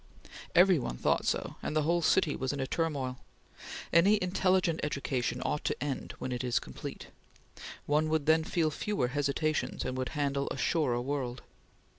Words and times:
Every 0.55 0.79
one 0.79 0.97
thought 0.97 1.27
so, 1.27 1.57
and 1.61 1.75
the 1.75 1.83
whole 1.83 2.01
City 2.01 2.35
was 2.35 2.51
in 2.51 2.59
a 2.59 2.65
turmoil. 2.65 3.19
Any 3.93 4.17
intelligent 4.19 4.79
education 4.81 5.43
ought 5.45 5.63
to 5.65 5.77
end 5.83 6.15
when 6.17 6.31
it 6.31 6.43
is 6.43 6.57
complete. 6.57 7.09
One 7.85 8.09
would 8.09 8.25
then 8.25 8.43
feel 8.43 8.71
fewer 8.71 9.09
hesitations 9.09 9.85
and 9.85 9.95
would 9.99 10.09
handle 10.17 10.47
a 10.49 10.57
surer 10.57 10.99
world. 10.99 11.43